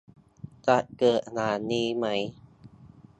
[0.67, 2.05] จะเกิดอย่างนี้ไหม?